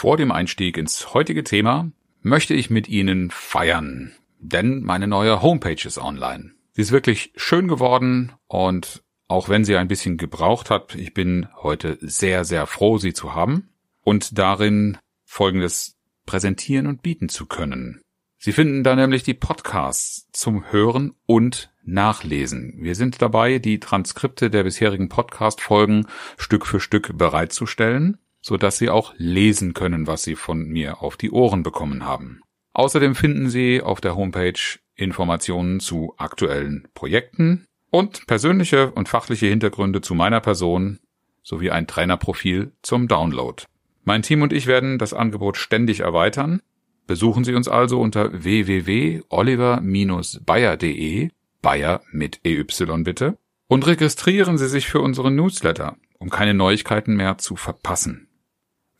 [0.00, 5.86] Vor dem Einstieg ins heutige Thema möchte ich mit Ihnen feiern, denn meine neue Homepage
[5.86, 6.52] ist online.
[6.72, 11.48] Sie ist wirklich schön geworden und auch wenn sie ein bisschen gebraucht hat, ich bin
[11.54, 13.68] heute sehr, sehr froh, sie zu haben
[14.00, 14.96] und darin
[15.26, 18.00] Folgendes präsentieren und bieten zu können.
[18.38, 22.78] Sie finden da nämlich die Podcasts zum Hören und Nachlesen.
[22.78, 26.06] Wir sind dabei, die Transkripte der bisherigen Podcast-Folgen
[26.38, 31.16] Stück für Stück bereitzustellen so dass Sie auch lesen können, was Sie von mir auf
[31.16, 32.40] die Ohren bekommen haben.
[32.72, 34.58] Außerdem finden Sie auf der Homepage
[34.94, 41.00] Informationen zu aktuellen Projekten und persönliche und fachliche Hintergründe zu meiner Person
[41.42, 43.62] sowie ein Trainerprofil zum Download.
[44.04, 46.60] Mein Team und ich werden das Angebot ständig erweitern.
[47.06, 51.30] Besuchen Sie uns also unter www.oliver-bayer.de,
[51.60, 52.64] Bayer mit EY
[53.02, 58.29] bitte, und registrieren Sie sich für unseren Newsletter, um keine Neuigkeiten mehr zu verpassen.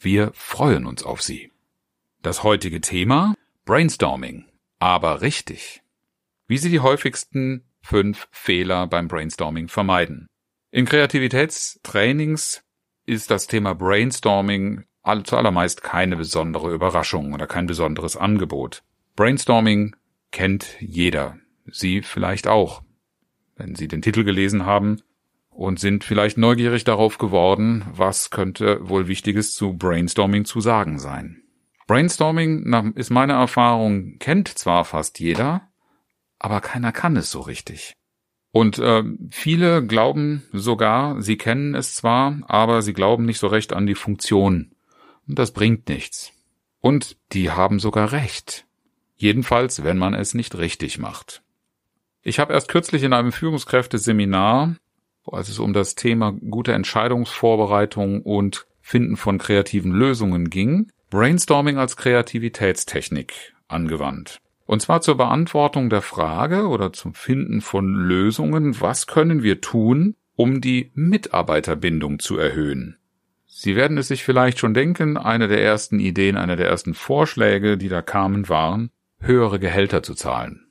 [0.03, 1.53] Wir freuen uns auf Sie.
[2.23, 3.35] Das heutige Thema
[3.67, 4.47] Brainstorming.
[4.79, 5.83] Aber richtig.
[6.47, 10.27] Wie Sie die häufigsten fünf Fehler beim Brainstorming vermeiden.
[10.71, 12.63] In Kreativitätstrainings
[13.05, 14.85] ist das Thema Brainstorming
[15.25, 18.83] zuallermeist keine besondere Überraschung oder kein besonderes Angebot.
[19.17, 19.97] Brainstorming
[20.31, 21.39] kennt jeder.
[21.71, 22.83] Sie vielleicht auch.
[23.55, 25.03] Wenn Sie den Titel gelesen haben,
[25.61, 31.43] und sind vielleicht neugierig darauf geworden, was könnte wohl Wichtiges zu Brainstorming zu sagen sein.
[31.87, 35.69] Brainstorming, ist meine Erfahrung, kennt zwar fast jeder,
[36.39, 37.93] aber keiner kann es so richtig.
[38.53, 43.75] Und äh, viele glauben sogar, sie kennen es zwar, aber sie glauben nicht so recht
[43.75, 44.73] an die Funktion.
[45.29, 46.33] Und das bringt nichts.
[46.81, 48.65] Und die haben sogar recht.
[49.15, 51.43] Jedenfalls, wenn man es nicht richtig macht.
[52.23, 54.77] Ich habe erst kürzlich in einem Führungskräfteseminar
[55.27, 61.97] als es um das Thema gute Entscheidungsvorbereitung und Finden von kreativen Lösungen ging, Brainstorming als
[61.97, 64.39] Kreativitätstechnik angewandt.
[64.67, 70.15] Und zwar zur Beantwortung der Frage oder zum Finden von Lösungen, was können wir tun,
[70.37, 72.97] um die Mitarbeiterbindung zu erhöhen.
[73.47, 77.77] Sie werden es sich vielleicht schon denken, eine der ersten Ideen, einer der ersten Vorschläge,
[77.77, 80.67] die da kamen, waren, höhere Gehälter zu zahlen.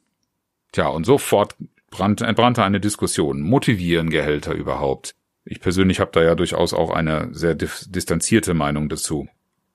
[0.72, 1.56] Tja, und sofort
[1.90, 3.42] brannte, entbrannte eine Diskussion.
[3.42, 5.16] Motivieren Gehälter überhaupt?
[5.46, 9.28] Ich persönlich habe da ja durchaus auch eine sehr distanzierte Meinung dazu.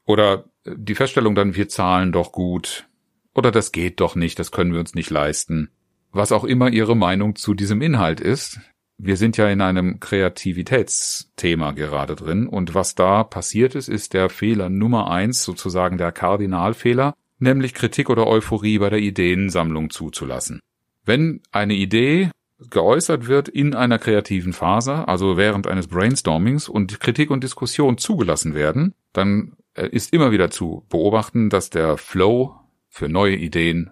[0.05, 2.87] Oder äh, die Feststellung dann, wir zahlen doch gut.
[3.35, 5.71] Oder das geht doch nicht, das können wir uns nicht leisten.
[6.13, 8.61] Was auch immer Ihre Meinung zu diesem Inhalt ist.
[8.97, 14.29] Wir sind ja in einem Kreativitätsthema gerade drin und was da passiert ist, ist der
[14.29, 20.61] Fehler Nummer eins, sozusagen der Kardinalfehler, nämlich Kritik oder Euphorie bei der Ideensammlung zuzulassen.
[21.05, 22.31] Wenn eine Idee
[22.71, 28.55] geäußert wird in einer kreativen Phase, also während eines Brainstormings und Kritik und Diskussion zugelassen
[28.55, 32.55] werden, dann äh, ist immer wieder zu beobachten, dass der Flow
[32.89, 33.91] für neue Ideen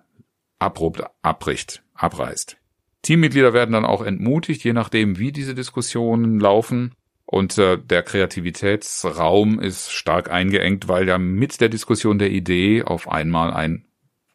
[0.58, 2.56] abrupt abbricht, abreißt.
[3.02, 6.92] Teammitglieder werden dann auch entmutigt, je nachdem, wie diese Diskussionen laufen.
[7.24, 13.10] Und äh, der Kreativitätsraum ist stark eingeengt, weil ja mit der Diskussion der Idee auf
[13.10, 13.86] einmal ein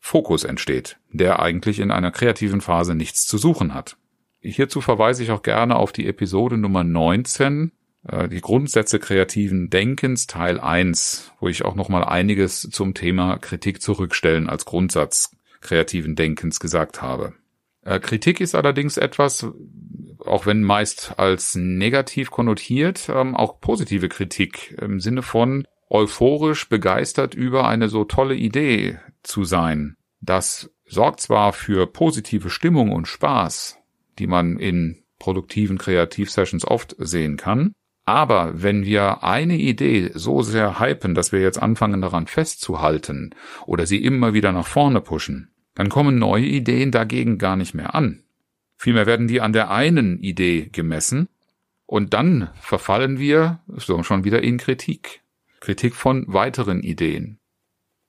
[0.07, 3.97] Fokus entsteht, der eigentlich in einer kreativen Phase nichts zu suchen hat.
[4.40, 7.73] Hierzu verweise ich auch gerne auf die Episode Nummer 19,
[8.07, 13.81] äh, die Grundsätze kreativen Denkens Teil 1, wo ich auch nochmal einiges zum Thema Kritik
[13.81, 17.34] zurückstellen als Grundsatz kreativen Denkens gesagt habe.
[17.84, 19.46] Äh, Kritik ist allerdings etwas,
[20.25, 27.34] auch wenn meist als negativ konnotiert, ähm, auch positive Kritik im Sinne von euphorisch begeistert
[27.34, 29.97] über eine so tolle Idee zu sein.
[30.19, 33.78] Das sorgt zwar für positive Stimmung und Spaß,
[34.19, 37.73] die man in produktiven Kreativsessions oft sehen kann,
[38.08, 43.35] aber wenn wir eine Idee so sehr hypen, dass wir jetzt anfangen daran festzuhalten
[43.66, 47.96] oder sie immer wieder nach vorne pushen, dann kommen neue Ideen dagegen gar nicht mehr
[47.96, 48.23] an.
[48.78, 51.28] Vielmehr werden die an der einen Idee gemessen
[51.85, 55.22] und dann verfallen wir so schon wieder in Kritik.
[55.59, 57.40] Kritik von weiteren Ideen.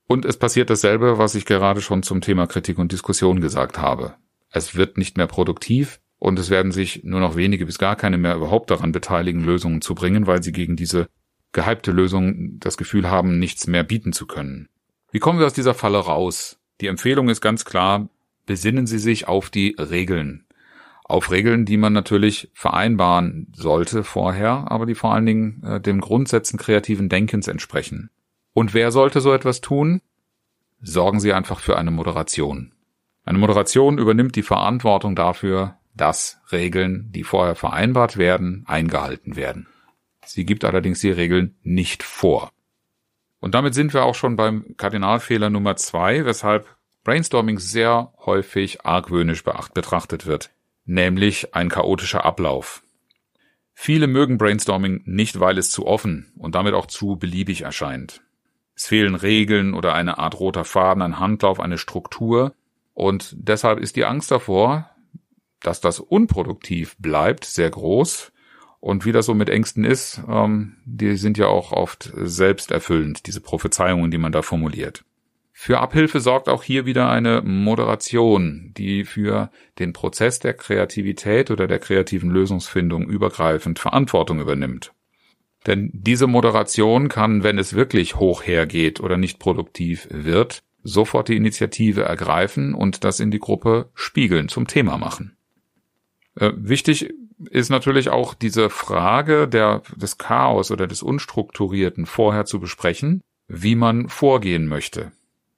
[0.09, 4.15] Und es passiert dasselbe, was ich gerade schon zum Thema Kritik und Diskussion gesagt habe.
[4.51, 8.17] Es wird nicht mehr produktiv und es werden sich nur noch wenige bis gar keine
[8.17, 11.09] mehr überhaupt daran beteiligen, Lösungen zu bringen, weil sie gegen diese
[11.53, 14.71] gehypte Lösung das Gefühl haben, nichts mehr bieten zu können.
[15.13, 16.59] Wie kommen wir aus dieser Falle raus?
[16.81, 18.09] Die Empfehlung ist ganz klar,
[18.47, 20.47] besinnen Sie sich auf die Regeln.
[21.05, 26.01] Auf Regeln, die man natürlich vereinbaren sollte vorher, aber die vor allen Dingen äh, dem
[26.01, 28.11] Grundsätzen kreativen Denkens entsprechen.
[28.53, 30.01] Und wer sollte so etwas tun?
[30.81, 32.73] Sorgen Sie einfach für eine Moderation.
[33.25, 39.67] Eine Moderation übernimmt die Verantwortung dafür, dass Regeln, die vorher vereinbart werden, eingehalten werden.
[40.25, 42.51] Sie gibt allerdings die Regeln nicht vor.
[43.41, 46.67] Und damit sind wir auch schon beim Kardinalfehler Nummer zwei, weshalb
[47.05, 50.51] Brainstorming sehr häufig argwöhnisch betrachtet wird,
[50.85, 52.83] nämlich ein chaotischer Ablauf.
[53.75, 58.23] Viele mögen Brainstorming nicht, weil es zu offen und damit auch zu beliebig erscheint.
[58.79, 62.55] Es fehlen Regeln oder eine Art roter Faden, ein Handlauf, eine Struktur
[62.95, 64.89] und deshalb ist die Angst davor,
[65.61, 68.31] dass das unproduktiv bleibt, sehr groß
[68.79, 73.41] und wie das so mit Ängsten ist, ähm, die sind ja auch oft selbsterfüllend, diese
[73.41, 75.05] Prophezeiungen, die man da formuliert.
[75.53, 79.51] Für Abhilfe sorgt auch hier wieder eine Moderation, die für
[79.81, 84.93] den Prozess der Kreativität oder der kreativen Lösungsfindung übergreifend Verantwortung übernimmt.
[85.67, 91.37] Denn diese Moderation kann, wenn es wirklich hoch hergeht oder nicht produktiv wird, sofort die
[91.37, 95.37] Initiative ergreifen und das in die Gruppe spiegeln, zum Thema machen.
[96.37, 97.13] Äh, wichtig
[97.51, 103.75] ist natürlich auch diese Frage der, des Chaos oder des Unstrukturierten vorher zu besprechen, wie
[103.75, 105.13] man vorgehen möchte.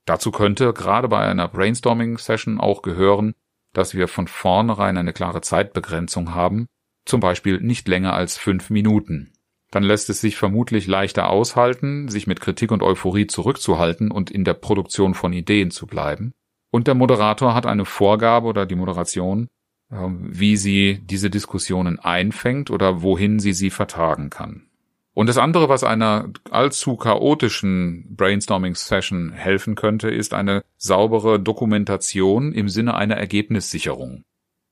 [0.04, 3.34] Dazu könnte gerade bei einer Brainstorming-Session auch gehören,
[3.72, 6.66] dass wir von vornherein eine klare Zeitbegrenzung haben,
[7.04, 9.32] zum Beispiel nicht länger als fünf Minuten.
[9.70, 14.44] Dann lässt es sich vermutlich leichter aushalten, sich mit Kritik und Euphorie zurückzuhalten und in
[14.44, 16.32] der Produktion von Ideen zu bleiben.
[16.70, 19.48] Und der Moderator hat eine Vorgabe oder die Moderation,
[19.92, 24.66] ähm, wie sie diese Diskussionen einfängt oder wohin sie sie vertagen kann.
[25.12, 32.68] Und das andere, was einer allzu chaotischen Brainstorming-Session helfen könnte, ist eine saubere Dokumentation im
[32.68, 34.24] Sinne einer Ergebnissicherung.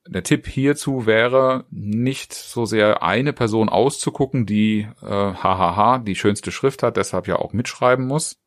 [0.08, 6.50] Der Tipp hierzu wäre, nicht so sehr eine Person auszugucken, die äh, hahaha die schönste
[6.50, 8.38] Schrift hat, deshalb ja auch mitschreiben muss,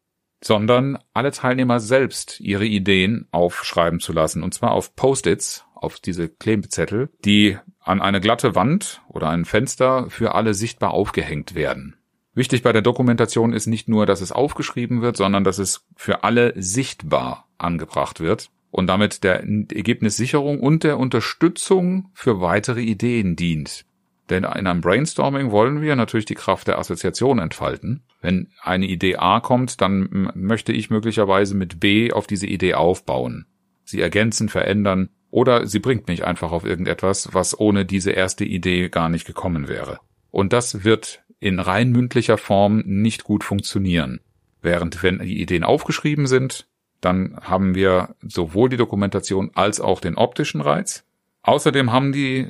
[0.43, 6.29] sondern alle Teilnehmer selbst ihre Ideen aufschreiben zu lassen, und zwar auf Post-its, auf diese
[6.29, 11.95] Klebezettel, die an eine glatte Wand oder ein Fenster für alle sichtbar aufgehängt werden.
[12.33, 16.23] Wichtig bei der Dokumentation ist nicht nur, dass es aufgeschrieben wird, sondern dass es für
[16.23, 23.85] alle sichtbar angebracht wird und damit der Ergebnissicherung und der Unterstützung für weitere Ideen dient.
[24.29, 28.03] Denn in einem Brainstorming wollen wir natürlich die Kraft der Assoziation entfalten.
[28.21, 33.45] Wenn eine Idee A kommt, dann möchte ich möglicherweise mit B auf diese Idee aufbauen.
[33.83, 38.87] Sie ergänzen, verändern oder sie bringt mich einfach auf irgendetwas, was ohne diese erste Idee
[38.87, 39.99] gar nicht gekommen wäre.
[40.29, 44.21] Und das wird in rein mündlicher Form nicht gut funktionieren.
[44.61, 46.67] Während wenn die Ideen aufgeschrieben sind,
[47.01, 51.03] dann haben wir sowohl die Dokumentation als auch den optischen Reiz.
[51.43, 52.47] Außerdem haben die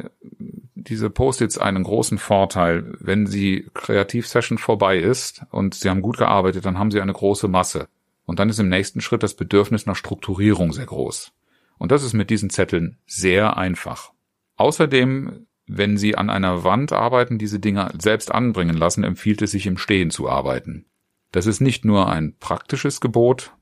[0.76, 2.94] diese Post-its einen großen Vorteil.
[3.00, 7.48] Wenn die Kreativsession vorbei ist und sie haben gut gearbeitet, dann haben sie eine große
[7.48, 7.88] Masse.
[8.26, 11.32] Und dann ist im nächsten Schritt das Bedürfnis nach Strukturierung sehr groß.
[11.78, 14.12] Und das ist mit diesen Zetteln sehr einfach.
[14.58, 19.66] Außerdem, wenn Sie an einer Wand arbeiten, diese Dinge selbst anbringen lassen, empfiehlt es sich
[19.66, 20.86] im Stehen zu arbeiten.
[21.32, 23.54] Das ist nicht nur ein praktisches Gebot,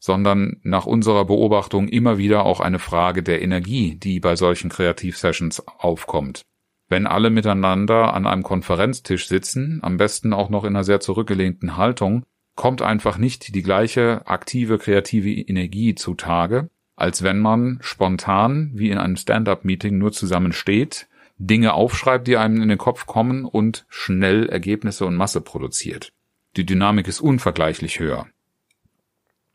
[0.00, 5.66] sondern nach unserer Beobachtung immer wieder auch eine Frage der Energie, die bei solchen Kreativsessions
[5.66, 6.42] aufkommt.
[6.88, 11.76] Wenn alle miteinander an einem Konferenztisch sitzen, am besten auch noch in einer sehr zurückgelehnten
[11.76, 12.24] Haltung,
[12.54, 18.98] kommt einfach nicht die gleiche aktive kreative Energie zutage, als wenn man spontan wie in
[18.98, 24.48] einem Stand-up-Meeting nur zusammen steht, Dinge aufschreibt, die einem in den Kopf kommen und schnell
[24.48, 26.12] Ergebnisse und Masse produziert.
[26.56, 28.26] Die Dynamik ist unvergleichlich höher.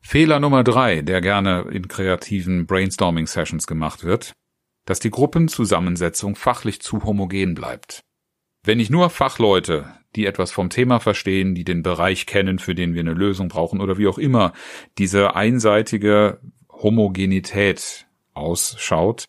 [0.05, 4.33] Fehler Nummer drei, der gerne in kreativen Brainstorming-Sessions gemacht wird,
[4.85, 8.01] dass die Gruppenzusammensetzung fachlich zu homogen bleibt.
[8.65, 12.93] Wenn ich nur Fachleute, die etwas vom Thema verstehen, die den Bereich kennen, für den
[12.93, 14.53] wir eine Lösung brauchen oder wie auch immer,
[14.97, 19.25] diese einseitige Homogenität ausschaut,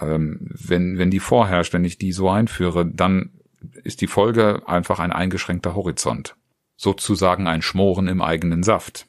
[0.00, 3.32] ähm, wenn, wenn die vorherrscht, wenn ich die so einführe, dann
[3.84, 6.36] ist die Folge einfach ein eingeschränkter Horizont.
[6.76, 9.06] Sozusagen ein Schmoren im eigenen Saft.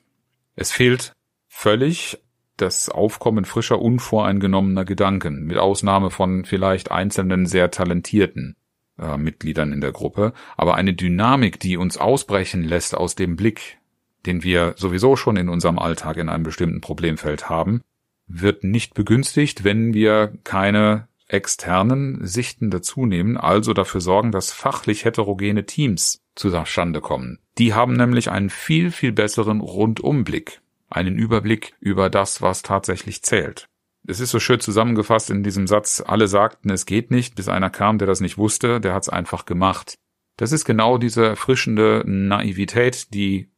[0.56, 1.14] Es fehlt
[1.48, 2.20] völlig
[2.58, 8.56] das Aufkommen frischer, unvoreingenommener Gedanken, mit Ausnahme von vielleicht einzelnen sehr talentierten
[9.00, 13.80] äh, Mitgliedern in der Gruppe, aber eine Dynamik, die uns ausbrechen lässt aus dem Blick,
[14.26, 17.82] den wir sowieso schon in unserem Alltag in einem bestimmten Problemfeld haben,
[18.28, 25.66] wird nicht begünstigt, wenn wir keine externen Sichten dazunehmen, also dafür sorgen, dass fachlich heterogene
[25.66, 27.40] Teams zustande kommen.
[27.58, 30.62] Die haben nämlich einen viel, viel besseren Rundumblick.
[30.90, 33.68] einen Überblick über das, was tatsächlich zählt.
[34.06, 37.72] Es ist so schön zusammengefasst in diesem Satz, alle sagten, es geht nicht, bis einer
[37.72, 39.96] kam, der das nicht wusste, der hat es einfach gemacht.
[40.38, 43.50] Das ist genau diese erfrischende Naivität, die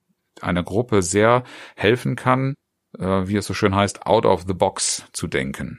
[0.42, 1.44] einer Gruppe sehr
[1.76, 2.54] helfen kann,
[2.98, 5.78] äh, wie es so schön heißt, out of the box zu denken.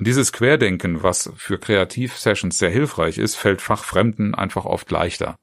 [0.00, 5.36] Und dieses Querdenken, was für Kreativsessions sehr hilfreich ist, fällt Fachfremden einfach oft leichter.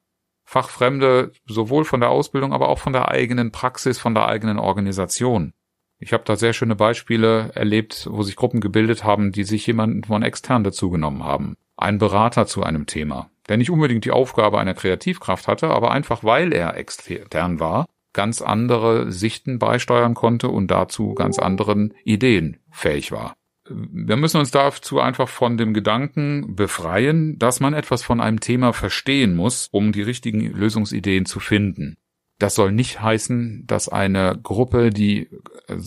[0.44, 5.52] Fachfremde sowohl von der Ausbildung, aber auch von der eigenen Praxis, von der eigenen Organisation.
[6.00, 10.02] Ich habe da sehr schöne Beispiele erlebt, wo sich Gruppen gebildet haben, die sich jemanden
[10.02, 11.56] von extern dazugenommen haben.
[11.76, 16.24] Ein Berater zu einem Thema, der nicht unbedingt die Aufgabe einer Kreativkraft hatte, aber einfach
[16.24, 23.12] weil er extern war, ganz andere Sichten beisteuern konnte und dazu ganz anderen Ideen fähig
[23.12, 23.36] war
[23.70, 28.72] wir müssen uns dazu einfach von dem Gedanken befreien, dass man etwas von einem Thema
[28.72, 31.96] verstehen muss, um die richtigen Lösungsideen zu finden.
[32.38, 35.28] Das soll nicht heißen, dass eine Gruppe, die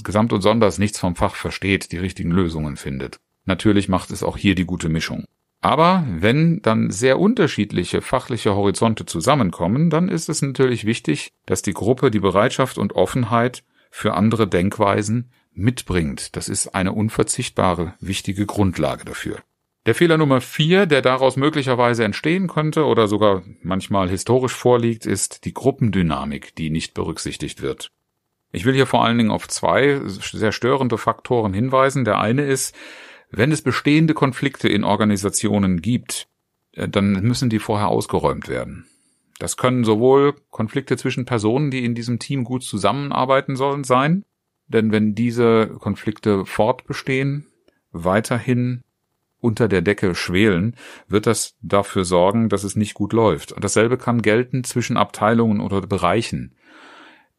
[0.03, 3.19] gesamt und sonders nichts vom Fach versteht, die richtigen Lösungen findet.
[3.45, 5.25] Natürlich macht es auch hier die gute Mischung.
[5.61, 11.73] Aber wenn dann sehr unterschiedliche fachliche Horizonte zusammenkommen, dann ist es natürlich wichtig, dass die
[11.73, 16.35] Gruppe die Bereitschaft und Offenheit für andere Denkweisen mitbringt.
[16.35, 19.37] Das ist eine unverzichtbare, wichtige Grundlage dafür.
[19.85, 25.45] Der Fehler Nummer vier, der daraus möglicherweise entstehen könnte oder sogar manchmal historisch vorliegt, ist
[25.45, 27.91] die Gruppendynamik, die nicht berücksichtigt wird.
[28.51, 32.05] Ich will hier vor allen Dingen auf zwei sehr störende Faktoren hinweisen.
[32.05, 32.75] Der eine ist,
[33.31, 36.27] wenn es bestehende Konflikte in Organisationen gibt,
[36.73, 38.85] äh, dann müssen die vorher ausgeräumt werden.
[39.41, 44.23] Das können sowohl Konflikte zwischen Personen, die in diesem Team gut zusammenarbeiten sollen, sein,
[44.67, 47.47] denn wenn diese Konflikte fortbestehen,
[47.91, 48.83] weiterhin
[49.39, 50.75] unter der Decke schwelen,
[51.07, 53.51] wird das dafür sorgen, dass es nicht gut läuft.
[53.51, 56.53] Und dasselbe kann gelten zwischen Abteilungen oder Bereichen.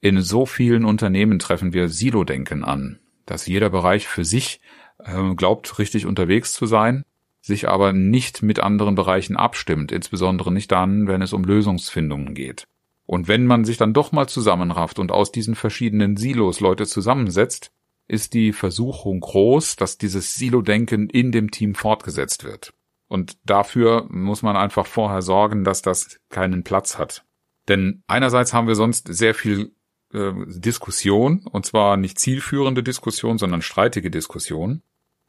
[0.00, 4.60] In so vielen Unternehmen treffen wir Silo-Denken an, dass jeder Bereich für sich
[4.98, 7.04] äh, glaubt, richtig unterwegs zu sein,
[7.42, 12.66] sich aber nicht mit anderen Bereichen abstimmt, insbesondere nicht dann, wenn es um Lösungsfindungen geht.
[13.04, 17.72] Und wenn man sich dann doch mal zusammenrafft und aus diesen verschiedenen Silos Leute zusammensetzt,
[18.06, 22.72] ist die Versuchung groß, dass dieses Silo-Denken in dem Team fortgesetzt wird.
[23.08, 27.24] Und dafür muss man einfach vorher sorgen, dass das keinen Platz hat.
[27.68, 29.74] Denn einerseits haben wir sonst sehr viel
[30.12, 34.82] äh, Diskussion, und zwar nicht zielführende Diskussion, sondern streitige Diskussion.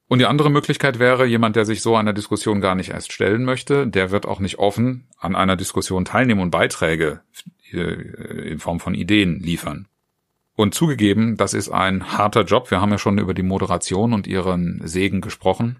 [0.07, 3.45] Und die andere Möglichkeit wäre, jemand, der sich so einer Diskussion gar nicht erst stellen
[3.45, 7.21] möchte, der wird auch nicht offen an einer Diskussion teilnehmen und Beiträge
[7.71, 9.87] äh, in Form von Ideen liefern.
[10.55, 12.69] Und zugegeben, das ist ein harter Job.
[12.69, 15.79] Wir haben ja schon über die Moderation und ihren Segen gesprochen.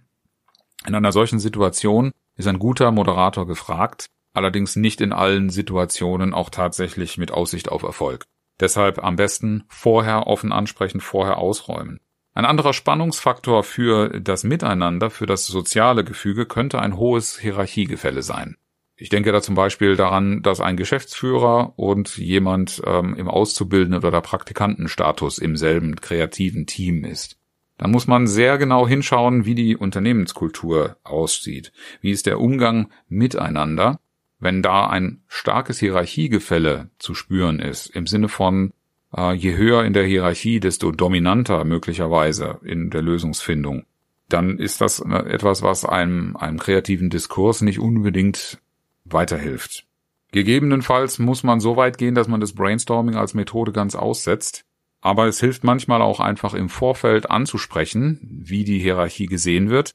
[0.87, 6.49] In einer solchen Situation ist ein guter Moderator gefragt, allerdings nicht in allen Situationen auch
[6.49, 8.25] tatsächlich mit Aussicht auf Erfolg.
[8.59, 11.99] Deshalb am besten vorher offen ansprechen, vorher ausräumen.
[12.35, 18.57] Ein anderer Spannungsfaktor für das Miteinander, für das soziale Gefüge könnte ein hohes Hierarchiegefälle sein.
[18.95, 24.21] Ich denke da zum Beispiel daran, dass ein Geschäftsführer und jemand ähm, im Auszubildenden oder
[24.21, 27.37] Praktikantenstatus im selben kreativen Team ist.
[27.77, 31.71] Dann muss man sehr genau hinschauen, wie die Unternehmenskultur aussieht.
[32.01, 33.99] Wie ist der Umgang miteinander,
[34.39, 38.73] wenn da ein starkes Hierarchiegefälle zu spüren ist, im Sinne von
[39.15, 43.85] äh, je höher in der Hierarchie, desto dominanter möglicherweise in der Lösungsfindung,
[44.29, 48.59] dann ist das äh, etwas, was einem, einem kreativen Diskurs nicht unbedingt
[49.05, 49.85] weiterhilft.
[50.31, 54.65] Gegebenenfalls muss man so weit gehen, dass man das Brainstorming als Methode ganz aussetzt.
[54.99, 59.91] Aber es hilft manchmal auch einfach im Vorfeld anzusprechen, wie die Hierarchie gesehen wird.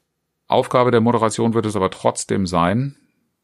[0.47, 2.95] Aufgabe der Moderation wird es aber trotzdem sein,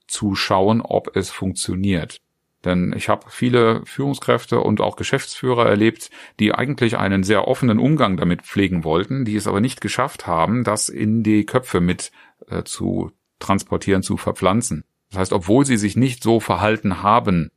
[0.07, 2.21] zu schauen, ob es funktioniert.
[2.65, 8.17] Denn ich habe viele Führungskräfte und auch Geschäftsführer erlebt, die eigentlich einen sehr offenen Umgang
[8.17, 12.11] damit pflegen wollten, die es aber nicht geschafft haben, das in die Köpfe mit
[12.47, 14.83] äh, zu transportieren, zu verpflanzen.
[15.11, 17.51] Das heißt, obwohl sie sich nicht so verhalten haben,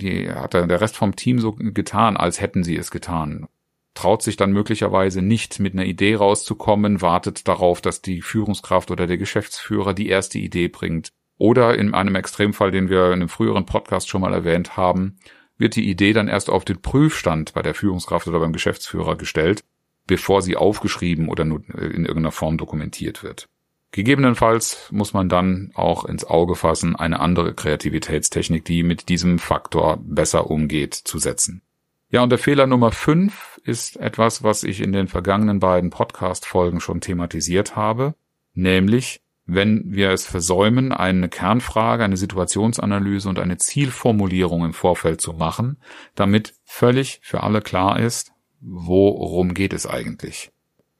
[0.00, 3.48] die hat der Rest vom Team so getan, als hätten sie es getan.
[3.94, 9.06] Traut sich dann möglicherweise nicht mit einer Idee rauszukommen, wartet darauf, dass die Führungskraft oder
[9.06, 13.66] der Geschäftsführer die erste Idee bringt oder in einem Extremfall, den wir in einem früheren
[13.66, 15.16] Podcast schon mal erwähnt haben,
[15.58, 19.64] wird die Idee dann erst auf den Prüfstand bei der Führungskraft oder beim Geschäftsführer gestellt,
[20.06, 23.48] bevor sie aufgeschrieben oder in irgendeiner Form dokumentiert wird.
[23.90, 29.98] Gegebenenfalls muss man dann auch ins Auge fassen, eine andere Kreativitätstechnik, die mit diesem Faktor
[30.00, 31.62] besser umgeht, zu setzen.
[32.08, 36.78] Ja, und der Fehler Nummer fünf ist etwas, was ich in den vergangenen beiden Podcast-Folgen
[36.78, 38.14] schon thematisiert habe,
[38.54, 39.22] nämlich
[39.54, 45.78] wenn wir es versäumen, eine Kernfrage, eine Situationsanalyse und eine Zielformulierung im Vorfeld zu machen,
[46.14, 50.50] damit völlig für alle klar ist, worum geht es eigentlich?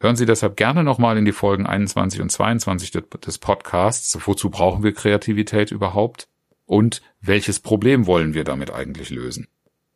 [0.00, 4.18] Hören Sie deshalb gerne nochmal in die Folgen 21 und 22 des Podcasts.
[4.26, 6.28] Wozu brauchen wir Kreativität überhaupt?
[6.66, 9.47] Und welches Problem wollen wir damit eigentlich lösen?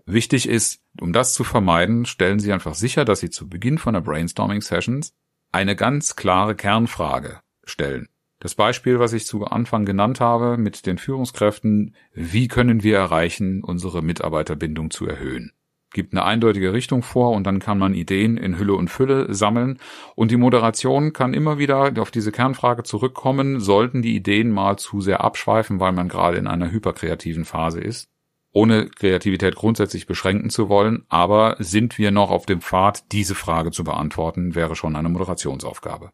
[0.04, 3.94] Wichtig ist, um das zu vermeiden, stellen Sie einfach sicher, dass Sie zu Beginn von
[3.94, 5.12] der Brainstorming Sessions
[5.50, 8.08] eine ganz klare Kernfrage stellen.
[8.38, 13.62] Das Beispiel, was ich zu Anfang genannt habe mit den Führungskräften, wie können wir erreichen,
[13.64, 15.52] unsere Mitarbeiterbindung zu erhöhen?
[15.97, 19.78] gibt eine eindeutige Richtung vor und dann kann man Ideen in Hülle und Fülle sammeln
[20.14, 25.00] und die Moderation kann immer wieder auf diese Kernfrage zurückkommen, sollten die Ideen mal zu
[25.00, 28.11] sehr abschweifen, weil man gerade in einer hyperkreativen Phase ist,
[28.52, 33.71] ohne Kreativität grundsätzlich beschränken zu wollen, aber sind wir noch auf dem Pfad, diese Frage
[33.71, 36.11] zu beantworten, wäre schon eine Moderationsaufgabe.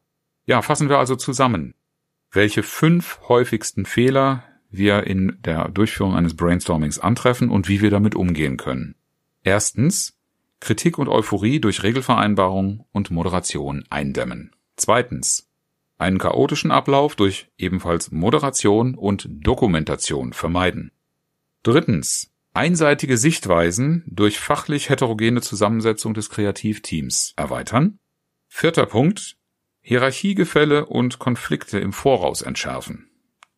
[0.46, 1.74] Ja, fassen wir also zusammen.
[2.32, 8.14] Welche fünf häufigsten Fehler wir in der Durchführung eines Brainstormings antreffen und wie wir damit
[8.14, 8.94] umgehen können.
[9.44, 10.18] Erstens
[10.58, 14.52] Kritik und Euphorie durch Regelvereinbarung und Moderation eindämmen.
[14.76, 15.50] Zweitens
[15.98, 20.90] einen chaotischen Ablauf durch ebenfalls Moderation und Dokumentation vermeiden.
[21.62, 27.98] Drittens einseitige Sichtweisen durch fachlich heterogene Zusammensetzung des Kreativteams erweitern.
[28.48, 29.36] Vierter Punkt
[29.84, 33.10] Hierarchiegefälle und Konflikte im Voraus entschärfen.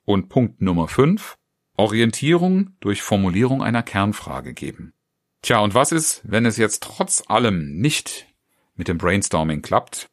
[0.04, 1.36] Und Punkt Nummer fünf
[1.76, 4.94] Orientierung durch Formulierung einer Kernfrage geben.
[5.42, 8.26] Tja, und was ist, wenn es jetzt trotz allem nicht
[8.74, 10.08] mit dem Brainstorming klappt?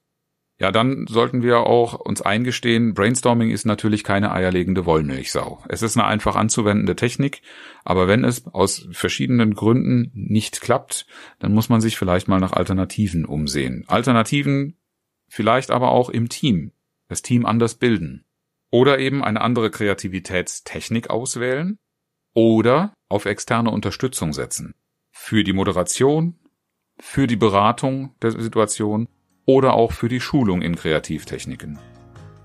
[0.59, 5.63] Ja, dann sollten wir auch uns eingestehen, Brainstorming ist natürlich keine eierlegende Wollmilchsau.
[5.69, 7.41] Es ist eine einfach anzuwendende Technik,
[7.83, 11.07] aber wenn es aus verschiedenen Gründen nicht klappt,
[11.39, 13.85] dann muss man sich vielleicht mal nach Alternativen umsehen.
[13.87, 14.77] Alternativen
[15.31, 16.73] vielleicht aber auch im Team.
[17.07, 18.25] Das Team anders bilden.
[18.69, 21.79] Oder eben eine andere Kreativitätstechnik auswählen.
[22.33, 24.75] Oder auf externe Unterstützung setzen
[25.11, 26.39] für die Moderation,
[26.97, 29.07] für die Beratung der Situation
[29.45, 31.79] oder auch für die Schulung in Kreativtechniken.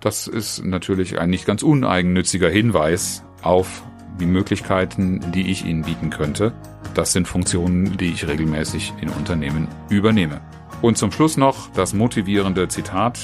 [0.01, 3.83] Das ist natürlich ein nicht ganz uneigennütziger Hinweis auf
[4.21, 6.53] die Möglichkeiten, die ich Ihnen bieten könnte.
[6.95, 10.41] Das sind Funktionen, die ich regelmäßig in Unternehmen übernehme.
[10.83, 13.19] Und zum Schluss noch das motivierende Zitat.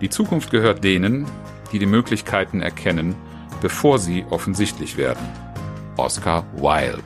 [0.00, 1.26] Die Zukunft gehört denen,
[1.72, 3.14] die die Möglichkeiten erkennen,
[3.60, 5.26] bevor sie offensichtlich werden.
[5.96, 7.02] Oscar Wilde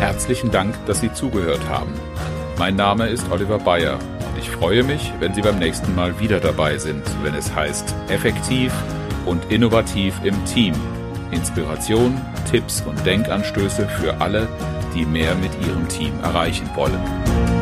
[0.00, 1.92] Herzlichen Dank, dass Sie zugehört haben.
[2.58, 6.40] Mein Name ist Oliver Bayer und ich freue mich, wenn Sie beim nächsten Mal wieder
[6.40, 8.72] dabei sind, wenn es heißt Effektiv
[9.24, 10.74] und innovativ im Team.
[11.34, 12.20] Inspiration,
[12.50, 14.48] Tipps und Denkanstöße für alle,
[14.94, 17.53] die mehr mit ihrem Team erreichen wollen.